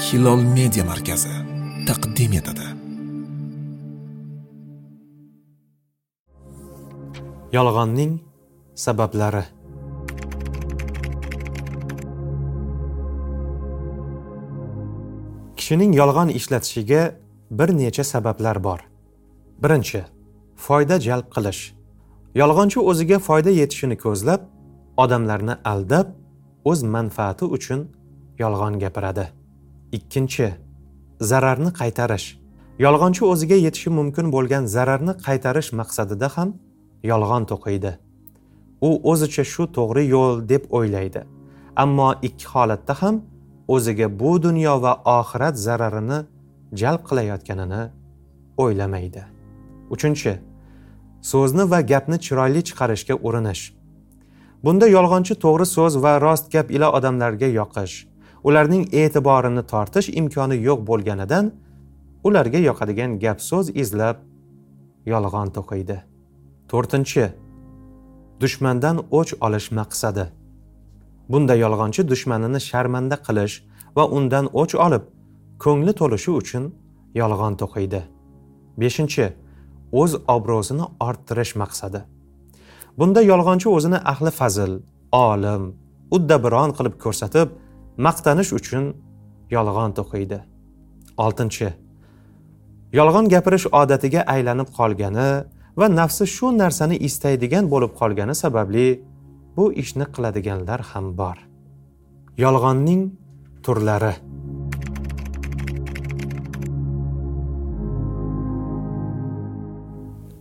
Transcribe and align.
hilol 0.00 0.42
media 0.56 0.84
markazi 0.84 1.32
taqdim 1.88 2.32
etadi. 2.40 2.66
Yolg'onning 7.52 8.12
sabablari. 8.84 9.44
Kishining 15.56 15.92
yolg'on 16.00 16.28
ishlatishiga 16.38 17.02
bir 17.50 17.68
necha 17.80 18.04
sabablar 18.04 18.64
bor. 18.64 18.80
Birinchi 19.62 20.00
foyda 20.56 20.96
jalb 21.06 21.26
qilish. 21.34 21.62
Yolg'onchi 22.40 22.78
o'ziga 22.90 23.18
foyda 23.18 23.50
yetishini 23.60 23.96
ko'zlab 24.04 24.40
odamlarni 25.02 25.54
aldab 25.72 26.06
o'z 26.70 26.80
manfaati 26.94 27.44
uchun 27.56 27.80
yolg'on 28.42 28.74
gapiradi. 28.84 29.39
Ikkinchi 29.92 30.48
zararni 31.20 31.70
qaytarish. 31.80 32.26
Yolg'onchi 32.84 33.24
o'ziga 33.32 33.56
yetishi 33.66 33.90
mumkin 33.98 34.32
bo'lgan 34.34 34.64
zararni 34.74 35.14
qaytarish 35.26 35.70
maqsadida 35.80 36.28
ham 36.36 36.54
yolg'on 37.10 37.44
to'qiydi. 37.52 37.92
U 38.88 38.90
o'zicha 39.12 39.44
shu 39.52 39.64
to'g'ri 39.76 40.04
yo'l 40.14 40.48
deb 40.52 40.62
o'ylaydi. 40.78 41.22
Ammo 41.82 42.08
ikki 42.28 42.46
holatda 42.52 42.94
ham 43.02 43.16
o'ziga 43.74 44.06
bu 44.20 44.42
dunyo 44.42 44.74
va 44.82 44.92
oxirat 45.18 45.56
zararini 45.66 46.20
jalb 46.80 47.02
qilayotganini 47.08 47.82
o'ylamaydi. 48.64 49.22
Uchinchi 49.94 50.32
so'zni 51.32 51.70
va 51.72 51.80
gapni 51.92 52.18
chiroyli 52.26 52.62
chiqarishga 52.68 53.14
urinish. 53.26 53.62
Bunda 54.64 54.86
yolg'onchi 54.96 55.34
to'g'ri 55.44 55.66
so'z 55.76 55.94
va 56.04 56.12
rost 56.26 56.52
gap 56.54 56.70
ila 56.76 56.88
odamlarga 56.98 57.48
yoqish. 57.60 58.09
Ularning 58.44 58.84
e'tiborini 59.00 59.62
tortish 59.72 60.08
imkoni 60.20 60.56
yo'q 60.68 60.80
bo'lganidan 60.90 61.52
ularga 62.24 62.60
yoqadigan 62.68 63.18
gap 63.24 63.38
so'z 63.50 63.66
izlab 63.82 64.16
yolg'on 65.12 65.48
to'qiydi. 65.56 65.96
To'rtinchi 66.70 67.24
dushmandan 68.42 68.96
o'ch 69.18 69.32
olish 69.46 69.68
maqsadi. 69.78 70.24
Bunda 71.32 71.54
yolg'onchi 71.64 72.02
dushmanini 72.12 72.60
sharmanda 72.68 73.16
qilish 73.26 73.54
va 73.96 74.04
undan 74.16 74.46
o'ch 74.62 74.74
olib 74.86 75.04
ko'ngli 75.64 75.92
to'lishi 76.00 76.30
uchun 76.40 76.64
yolg'on 77.20 77.54
to'qiydi. 77.62 78.00
Beshinchi 78.80 79.26
o'z 80.00 80.12
obro'sini 80.34 80.84
orttirish 81.08 81.54
maqsadi. 81.62 82.00
Bunda 82.98 83.20
yolg'onchi 83.32 83.68
o'zini 83.76 83.98
ahli 84.12 84.30
fazil 84.40 84.72
olim 85.12 85.62
uddabiron 86.16 86.70
qilib 86.78 86.96
ko'rsatib 87.04 87.48
maqtanish 88.06 88.50
uchun 88.58 88.84
yolg'on 89.54 89.90
to'qiydi. 89.98 90.38
Oltinchi 91.24 91.68
yolg'on 92.98 93.26
gapirish 93.34 93.66
odatiga 93.80 94.20
aylanib 94.34 94.68
qolgani 94.78 95.30
va 95.80 95.86
nafsi 96.00 96.24
shu 96.36 96.46
narsani 96.62 96.96
istaydigan 97.08 97.64
bo'lib 97.72 97.92
qolgani 98.00 98.34
sababli 98.42 98.86
bu 99.56 99.64
ishni 99.82 100.06
qiladiganlar 100.14 100.80
ham 100.90 101.06
bor. 101.20 101.38
Yolg'onning 102.44 103.02
turlari. 103.64 104.14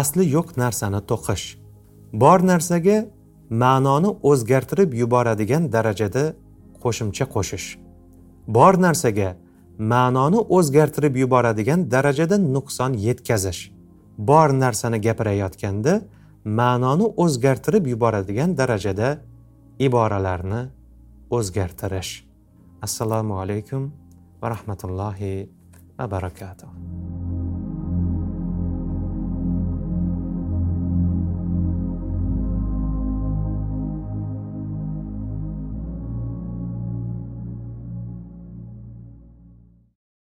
Asli 0.00 0.24
yo'q 0.36 0.48
narsani 0.62 1.00
to'qish. 1.10 1.46
Bor 2.22 2.38
narsaga 2.50 2.98
ma'noni 3.62 4.10
o'zgartirib 4.30 4.90
yuboradigan 5.00 5.64
darajada 5.74 6.24
qo'shimcha 6.84 7.24
qo'shish. 7.34 7.68
Bor 8.56 8.74
narsaga 8.86 9.30
ma'noni 9.92 10.40
o'zgartirib 10.56 11.14
yuboradigan 11.22 11.80
darajada 11.94 12.36
nuqson 12.54 12.92
yetkazish. 13.06 13.60
Bor 14.18 14.48
narsani 14.62 14.98
gapirayotganda 15.06 15.94
ma'noni 16.60 17.06
o'zgartirib 17.24 17.86
yuboradigan 17.92 18.56
darajada 18.60 19.08
iboralarni 19.86 20.62
o'zgartirish. 21.36 22.12
Assalomu 22.86 23.34
alaykum 23.42 23.90
va 24.42 24.48
rahmatullohi 24.54 25.34
va 25.98 26.06
barakatuh. 26.16 26.89